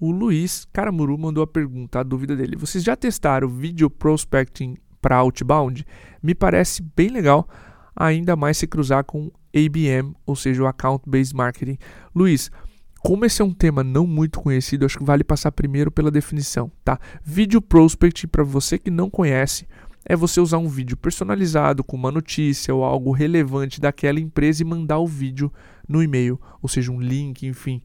O 0.04 0.10
Luiz 0.10 0.66
Caramuru 0.72 1.16
mandou 1.16 1.44
a 1.44 1.46
pergunta, 1.46 2.00
a 2.00 2.02
dúvida 2.02 2.34
dele. 2.34 2.56
Vocês 2.56 2.82
já 2.82 2.96
testaram 2.96 3.48
video 3.48 3.88
prospecting 3.88 4.76
para 5.00 5.14
outbound? 5.18 5.86
Me 6.20 6.34
parece 6.34 6.82
bem 6.96 7.06
legal, 7.06 7.48
ainda 7.94 8.34
mais 8.34 8.58
se 8.58 8.66
cruzar 8.66 9.04
com 9.04 9.30
ABM, 9.54 10.12
ou 10.26 10.34
seja, 10.34 10.60
o 10.60 10.66
Account 10.66 11.08
Based 11.08 11.36
Marketing. 11.36 11.78
Luiz, 12.12 12.50
como 12.98 13.24
esse 13.24 13.42
é 13.42 13.44
um 13.44 13.54
tema 13.54 13.84
não 13.84 14.04
muito 14.04 14.40
conhecido, 14.40 14.84
acho 14.84 14.98
que 14.98 15.04
vale 15.04 15.22
passar 15.22 15.52
primeiro 15.52 15.88
pela 15.88 16.10
definição, 16.10 16.68
tá? 16.84 16.98
Video 17.22 17.62
prospecting, 17.62 18.26
para 18.26 18.42
você 18.42 18.80
que 18.80 18.90
não 18.90 19.08
conhece, 19.08 19.68
é 20.04 20.16
você 20.16 20.40
usar 20.40 20.58
um 20.58 20.66
vídeo 20.66 20.96
personalizado 20.96 21.84
com 21.84 21.96
uma 21.96 22.10
notícia 22.10 22.74
ou 22.74 22.82
algo 22.82 23.12
relevante 23.12 23.80
daquela 23.80 24.18
empresa 24.18 24.62
e 24.62 24.66
mandar 24.66 24.98
o 24.98 25.06
vídeo 25.06 25.52
no 25.88 26.02
e-mail, 26.02 26.40
ou 26.60 26.68
seja, 26.68 26.90
um 26.90 27.00
link, 27.00 27.46
enfim, 27.46 27.80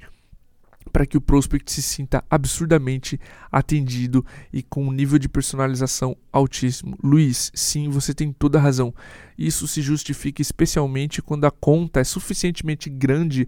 para 0.87 1.05
que 1.05 1.17
o 1.17 1.21
prospect 1.21 1.71
se 1.71 1.81
sinta 1.81 2.23
absurdamente 2.29 3.19
atendido 3.51 4.25
e 4.51 4.63
com 4.63 4.85
um 4.87 4.91
nível 4.91 5.19
de 5.19 5.29
personalização 5.29 6.15
altíssimo. 6.31 6.97
Luiz, 7.03 7.51
sim, 7.53 7.89
você 7.89 8.13
tem 8.13 8.31
toda 8.31 8.57
a 8.57 8.61
razão. 8.61 8.93
Isso 9.37 9.67
se 9.67 9.81
justifica 9.81 10.41
especialmente 10.41 11.21
quando 11.21 11.45
a 11.45 11.51
conta 11.51 11.99
é 11.99 12.03
suficientemente 12.03 12.89
grande 12.89 13.47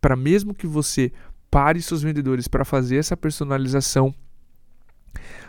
para 0.00 0.16
mesmo 0.16 0.54
que 0.54 0.66
você 0.66 1.12
pare 1.50 1.82
seus 1.82 2.02
vendedores 2.02 2.48
para 2.48 2.64
fazer 2.64 2.96
essa 2.96 3.16
personalização, 3.16 4.14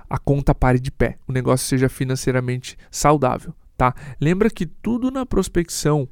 a 0.10 0.18
conta 0.18 0.54
pare 0.54 0.80
de 0.80 0.92
pé, 0.92 1.18
o 1.28 1.32
negócio 1.32 1.68
seja 1.68 1.88
financeiramente 1.88 2.78
saudável, 2.90 3.54
tá? 3.78 3.94
Lembra 4.20 4.50
que 4.50 4.66
tudo 4.66 5.12
na 5.12 5.26
prospecção, 5.26 6.10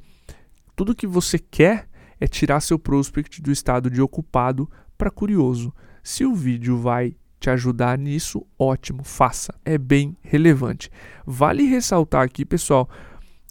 tudo 0.76 0.96
que 0.96 1.08
você 1.08 1.38
quer 1.40 1.90
é 2.20 2.28
tirar 2.28 2.60
seu 2.62 2.78
prospect 2.78 3.42
do 3.42 3.52
estado 3.52 3.90
de 3.90 4.02
ocupado 4.02 4.70
para 5.00 5.10
curioso. 5.10 5.74
Se 6.04 6.26
o 6.26 6.36
vídeo 6.36 6.78
vai 6.78 7.16
te 7.40 7.50
ajudar 7.50 7.98
nisso, 7.98 8.46
ótimo, 8.60 9.02
faça. 9.02 9.56
É 9.64 9.78
bem 9.78 10.16
relevante. 10.22 10.92
Vale 11.26 11.64
ressaltar 11.64 12.22
aqui, 12.22 12.44
pessoal, 12.44 12.90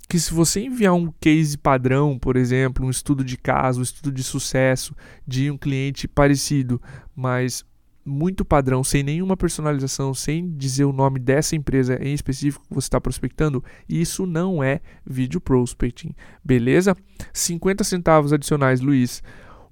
que 0.07 0.21
se 0.21 0.33
você 0.33 0.61
enviar 0.61 0.93
um 0.93 1.11
case 1.19 1.57
padrão, 1.57 2.19
por 2.19 2.37
exemplo, 2.37 2.87
um 2.87 2.91
estudo 2.91 3.25
de 3.25 3.39
caso, 3.39 3.81
um 3.81 3.83
estudo 3.83 4.13
de 4.13 4.23
sucesso 4.23 4.95
de 5.27 5.51
um 5.51 5.57
cliente 5.57 6.07
parecido, 6.07 6.81
mas 7.17 7.65
muito 8.05 8.45
padrão, 8.45 8.85
sem 8.85 9.03
nenhuma 9.03 9.37
personalização, 9.37 10.13
sem 10.13 10.55
dizer 10.55 10.85
o 10.85 10.93
nome 10.93 11.19
dessa 11.19 11.57
empresa 11.57 11.99
em 12.03 12.13
específico 12.13 12.67
que 12.69 12.75
você 12.75 12.87
está 12.87 13.01
prospectando, 13.01 13.65
isso 13.89 14.27
não 14.27 14.63
é 14.63 14.81
vídeo 15.05 15.41
prospecting, 15.41 16.15
beleza? 16.45 16.97
50 17.33 17.85
centavos 17.85 18.33
adicionais, 18.33 18.81
Luiz. 18.81 19.23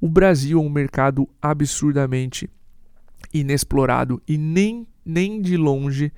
O 0.00 0.08
Brasil 0.08 0.58
é 0.58 0.62
um 0.62 0.68
mercado 0.68 1.28
absurdamente 1.40 2.48
inexplorado 3.32 4.22
e 4.26 4.36
nem, 4.36 4.86
nem 5.04 5.40
de 5.40 5.56
longe 5.56 6.12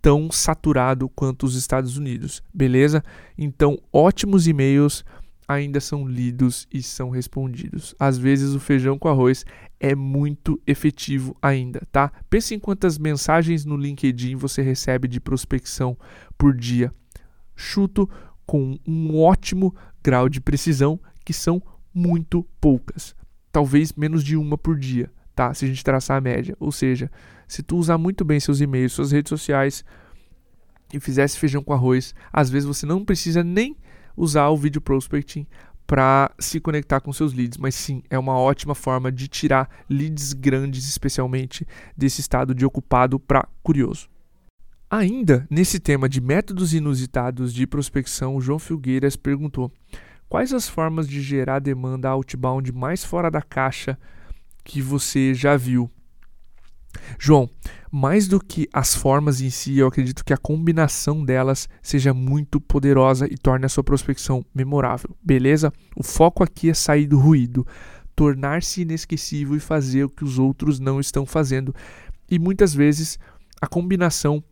tão 0.00 0.30
saturado 0.30 1.08
quanto 1.08 1.44
os 1.44 1.54
Estados 1.54 1.96
Unidos, 1.96 2.42
beleza? 2.54 3.02
Então, 3.36 3.78
ótimos 3.92 4.46
e-mails 4.46 5.04
ainda 5.46 5.80
são 5.80 6.06
lidos 6.06 6.68
e 6.72 6.82
são 6.82 7.10
respondidos. 7.10 7.94
Às 7.98 8.18
vezes 8.18 8.54
o 8.54 8.60
feijão 8.60 8.98
com 8.98 9.08
arroz 9.08 9.44
é 9.80 9.94
muito 9.94 10.60
efetivo 10.66 11.36
ainda, 11.40 11.82
tá? 11.90 12.12
Pense 12.28 12.54
em 12.54 12.58
quantas 12.58 12.98
mensagens 12.98 13.64
no 13.64 13.76
LinkedIn 13.76 14.36
você 14.36 14.62
recebe 14.62 15.08
de 15.08 15.20
prospecção 15.20 15.96
por 16.36 16.54
dia. 16.54 16.92
Chuto 17.56 18.08
com 18.46 18.78
um 18.86 19.18
ótimo 19.18 19.74
grau 20.02 20.28
de 20.28 20.40
precisão, 20.40 21.00
que 21.24 21.32
são 21.32 21.62
muito 21.94 22.46
poucas 22.60 23.17
talvez 23.52 23.92
menos 23.92 24.22
de 24.22 24.36
uma 24.36 24.56
por 24.58 24.78
dia, 24.78 25.10
tá? 25.34 25.52
Se 25.54 25.64
a 25.64 25.68
gente 25.68 25.84
traçar 25.84 26.16
a 26.16 26.20
média. 26.20 26.56
Ou 26.60 26.72
seja, 26.72 27.10
se 27.46 27.62
tu 27.62 27.76
usar 27.76 27.98
muito 27.98 28.24
bem 28.24 28.40
seus 28.40 28.60
e-mails, 28.60 28.92
suas 28.92 29.12
redes 29.12 29.30
sociais 29.30 29.84
e 30.92 31.00
fizesse 31.00 31.38
feijão 31.38 31.62
com 31.62 31.72
arroz, 31.72 32.14
às 32.32 32.50
vezes 32.50 32.66
você 32.66 32.86
não 32.86 33.04
precisa 33.04 33.42
nem 33.44 33.76
usar 34.16 34.48
o 34.48 34.56
vídeo 34.56 34.80
prospecting 34.80 35.46
para 35.86 36.30
se 36.38 36.60
conectar 36.60 37.00
com 37.00 37.10
seus 37.14 37.32
leads, 37.32 37.56
mas 37.56 37.74
sim, 37.74 38.02
é 38.10 38.18
uma 38.18 38.38
ótima 38.38 38.74
forma 38.74 39.10
de 39.10 39.26
tirar 39.26 39.70
leads 39.88 40.34
grandes, 40.34 40.86
especialmente 40.86 41.66
desse 41.96 42.20
estado 42.20 42.54
de 42.54 42.66
ocupado 42.66 43.18
para 43.18 43.48
curioso. 43.62 44.06
Ainda 44.90 45.46
nesse 45.50 45.80
tema 45.80 46.06
de 46.06 46.20
métodos 46.20 46.74
inusitados 46.74 47.54
de 47.54 47.66
prospecção, 47.66 48.36
o 48.36 48.40
João 48.40 48.58
Filgueiras 48.58 49.16
perguntou: 49.16 49.72
Quais 50.28 50.52
as 50.52 50.68
formas 50.68 51.08
de 51.08 51.22
gerar 51.22 51.58
demanda 51.58 52.10
outbound 52.10 52.70
mais 52.72 53.02
fora 53.02 53.30
da 53.30 53.40
caixa 53.40 53.98
que 54.62 54.82
você 54.82 55.32
já 55.32 55.56
viu? 55.56 55.90
João, 57.18 57.48
mais 57.90 58.28
do 58.28 58.38
que 58.38 58.68
as 58.72 58.94
formas 58.94 59.40
em 59.40 59.48
si, 59.48 59.78
eu 59.78 59.86
acredito 59.86 60.24
que 60.24 60.32
a 60.32 60.38
combinação 60.38 61.24
delas 61.24 61.68
seja 61.80 62.12
muito 62.12 62.60
poderosa 62.60 63.26
e 63.26 63.38
torne 63.38 63.64
a 63.64 63.68
sua 63.68 63.82
prospecção 63.84 64.44
memorável, 64.54 65.16
beleza? 65.22 65.72
O 65.96 66.02
foco 66.02 66.42
aqui 66.42 66.68
é 66.68 66.74
sair 66.74 67.06
do 67.06 67.18
ruído, 67.18 67.66
tornar-se 68.14 68.82
inesquecível 68.82 69.56
e 69.56 69.60
fazer 69.60 70.04
o 70.04 70.10
que 70.10 70.24
os 70.24 70.38
outros 70.38 70.78
não 70.78 71.00
estão 71.00 71.24
fazendo. 71.24 71.74
E 72.30 72.38
muitas 72.38 72.74
vezes 72.74 73.18
a 73.60 73.66
combinação 73.66 74.42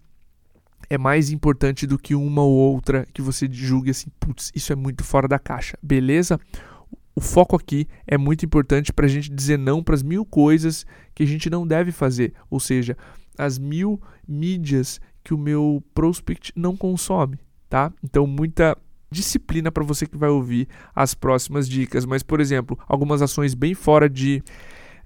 é 0.89 0.99
mais 0.99 1.31
importante 1.31 1.87
do 1.87 1.99
que 1.99 2.15
uma 2.15 2.43
ou 2.43 2.53
outra 2.53 3.07
que 3.13 3.23
você 3.23 3.49
julgue 3.51 3.91
assim, 3.91 4.09
putz, 4.19 4.53
isso 4.55 4.73
é 4.73 4.77
muito 4.77 5.05
fora 5.05 5.27
da 5.27 5.39
caixa, 5.39 5.79
beleza? 5.83 6.39
O 7.15 7.21
foco 7.21 7.57
aqui 7.57 7.89
é 8.07 8.19
muito 8.19 8.45
importante 8.45 8.93
para 8.93 9.07
a 9.07 9.09
gente 9.09 9.31
dizer 9.31 9.59
não 9.59 9.83
para 9.83 9.95
as 9.95 10.03
mil 10.03 10.25
coisas 10.25 10.85
que 11.15 11.23
a 11.23 11.27
gente 11.27 11.49
não 11.49 11.67
deve 11.67 11.91
fazer, 11.91 12.35
ou 12.51 12.61
seja, 12.61 12.97
as 13.39 13.59
mil 13.59 14.01
mídias 14.27 15.01
que 15.25 15.35
o 15.35 15.39
meu 15.39 15.83
prospect 15.95 16.53
não 16.55 16.77
consome, 16.77 17.39
tá? 17.69 17.93
Então, 18.03 18.27
muita 18.27 18.77
disciplina 19.11 19.71
para 19.71 19.85
você 19.85 20.07
que 20.07 20.17
vai 20.17 20.29
ouvir 20.29 20.69
as 20.95 21.15
próximas 21.15 21.69
dicas. 21.69 22.05
Mas, 22.05 22.23
por 22.23 22.41
exemplo, 22.41 22.79
algumas 22.87 23.23
ações 23.23 23.55
bem 23.55 23.75
fora 23.75 24.09
de 24.09 24.43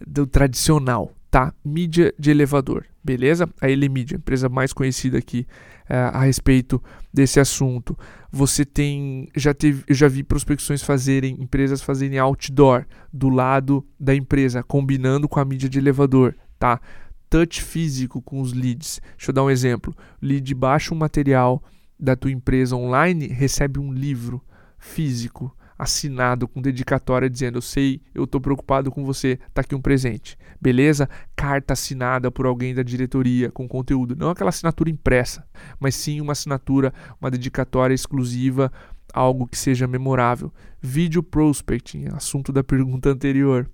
do 0.06 0.26
tradicional, 0.26 1.12
tá? 1.30 1.54
Mídia 1.64 2.12
de 2.18 2.30
elevador, 2.30 2.86
beleza? 3.02 3.48
A 3.60 3.70
Elemídia, 3.70 4.16
empresa 4.16 4.48
mais 4.48 4.72
conhecida 4.72 5.18
aqui 5.18 5.46
é, 5.88 5.96
a 5.96 6.24
respeito 6.24 6.82
desse 7.12 7.38
assunto. 7.38 7.96
Você 8.32 8.64
tem, 8.64 9.28
já 9.36 9.54
teve, 9.54 9.84
eu 9.86 9.94
já 9.94 10.08
vi 10.08 10.24
prospecções 10.24 10.82
fazerem, 10.82 11.36
empresas 11.40 11.80
fazerem 11.80 12.18
outdoor 12.18 12.84
do 13.12 13.28
lado 13.28 13.86
da 13.98 14.14
empresa, 14.14 14.62
combinando 14.62 15.28
com 15.28 15.38
a 15.38 15.44
mídia 15.44 15.68
de 15.68 15.78
elevador, 15.78 16.34
tá? 16.58 16.80
Touch 17.28 17.62
físico 17.62 18.20
com 18.20 18.40
os 18.40 18.52
leads. 18.52 19.00
Deixa 19.16 19.30
eu 19.30 19.34
dar 19.34 19.44
um 19.44 19.50
exemplo. 19.50 19.94
Lead 20.20 20.52
baixa 20.54 20.92
um 20.92 20.98
material 20.98 21.62
da 21.98 22.16
tua 22.16 22.32
empresa 22.32 22.74
online, 22.74 23.28
recebe 23.28 23.78
um 23.78 23.92
livro 23.92 24.42
físico 24.78 25.54
assinado 25.80 26.46
com 26.46 26.60
dedicatória 26.60 27.30
dizendo: 27.30 27.56
Eu 27.56 27.62
sei, 27.62 28.02
eu 28.14 28.24
estou 28.24 28.40
preocupado 28.40 28.90
com 28.90 29.02
você, 29.04 29.38
tá 29.54 29.62
aqui 29.62 29.74
um 29.74 29.80
presente. 29.80 30.36
Beleza? 30.60 31.08
Carta 31.34 31.72
assinada 31.72 32.30
por 32.30 32.44
alguém 32.44 32.74
da 32.74 32.82
diretoria 32.82 33.50
com 33.50 33.66
conteúdo. 33.66 34.14
Não 34.14 34.28
aquela 34.28 34.50
assinatura 34.50 34.90
impressa, 34.90 35.46
mas 35.78 35.94
sim 35.94 36.20
uma 36.20 36.32
assinatura, 36.32 36.92
uma 37.18 37.30
dedicatória 37.30 37.94
exclusiva, 37.94 38.70
algo 39.12 39.46
que 39.46 39.56
seja 39.56 39.86
memorável. 39.86 40.52
Vídeo 40.82 41.22
prospecting, 41.22 42.08
assunto 42.12 42.52
da 42.52 42.62
pergunta 42.62 43.08
anterior 43.08 43.68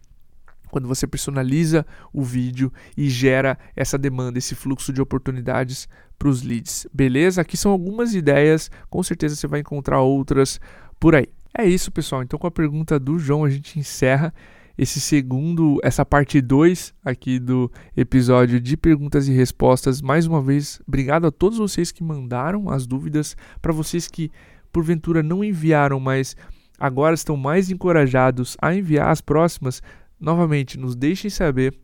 quando 0.70 0.88
você 0.88 1.06
personaliza 1.06 1.86
o 2.12 2.22
vídeo 2.22 2.72
e 2.96 3.08
gera 3.08 3.56
essa 3.74 3.96
demanda, 3.96 4.38
esse 4.38 4.54
fluxo 4.54 4.92
de 4.92 5.00
oportunidades 5.00 5.88
para 6.18 6.28
os 6.28 6.42
leads. 6.42 6.86
Beleza? 6.92 7.40
Aqui 7.40 7.56
são 7.56 7.70
algumas 7.70 8.14
ideias, 8.14 8.70
com 8.90 9.02
certeza 9.02 9.36
você 9.36 9.46
vai 9.46 9.60
encontrar 9.60 10.00
outras 10.00 10.60
por 10.98 11.14
aí. 11.14 11.28
É 11.58 11.64
isso, 11.66 11.90
pessoal. 11.90 12.22
Então, 12.22 12.38
com 12.38 12.46
a 12.46 12.50
pergunta 12.50 12.98
do 12.98 13.18
João, 13.18 13.44
a 13.44 13.48
gente 13.48 13.78
encerra 13.78 14.34
esse 14.76 15.00
segundo, 15.00 15.80
essa 15.82 16.04
parte 16.04 16.38
2 16.40 16.92
aqui 17.02 17.38
do 17.38 17.72
episódio 17.96 18.60
de 18.60 18.76
perguntas 18.76 19.26
e 19.26 19.32
respostas. 19.32 20.02
Mais 20.02 20.26
uma 20.26 20.42
vez, 20.42 20.80
obrigado 20.86 21.26
a 21.26 21.30
todos 21.30 21.56
vocês 21.56 21.90
que 21.90 22.04
mandaram 22.04 22.68
as 22.68 22.86
dúvidas, 22.86 23.34
para 23.62 23.72
vocês 23.72 24.06
que 24.06 24.30
porventura 24.70 25.22
não 25.22 25.42
enviaram, 25.42 25.98
mas 25.98 26.36
agora 26.78 27.14
estão 27.14 27.38
mais 27.38 27.70
encorajados 27.70 28.54
a 28.60 28.74
enviar 28.74 29.10
as 29.10 29.22
próximas. 29.22 29.82
Novamente, 30.20 30.78
nos 30.78 30.94
deixem 30.94 31.30
saber 31.30 31.74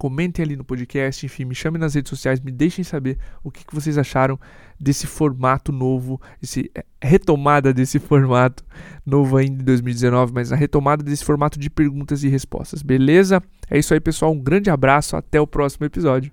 comentem 0.00 0.42
ali 0.42 0.56
no 0.56 0.64
podcast, 0.64 1.26
enfim, 1.26 1.44
me 1.44 1.54
chamem 1.54 1.78
nas 1.78 1.94
redes 1.94 2.08
sociais, 2.08 2.40
me 2.40 2.50
deixem 2.50 2.82
saber 2.82 3.18
o 3.44 3.50
que, 3.50 3.66
que 3.66 3.74
vocês 3.74 3.98
acharam 3.98 4.40
desse 4.80 5.06
formato 5.06 5.70
novo, 5.70 6.18
esse 6.42 6.70
é, 6.74 6.82
retomada 7.02 7.70
desse 7.70 7.98
formato 8.00 8.64
novo 9.04 9.36
ainda 9.36 9.60
em 9.60 9.64
2019, 9.66 10.32
mas 10.32 10.52
a 10.52 10.56
retomada 10.56 11.04
desse 11.04 11.22
formato 11.22 11.58
de 11.58 11.68
perguntas 11.68 12.24
e 12.24 12.28
respostas, 12.28 12.80
beleza? 12.80 13.42
É 13.68 13.78
isso 13.78 13.92
aí, 13.92 14.00
pessoal, 14.00 14.32
um 14.32 14.40
grande 14.40 14.70
abraço, 14.70 15.16
até 15.16 15.38
o 15.38 15.46
próximo 15.46 15.84
episódio. 15.84 16.32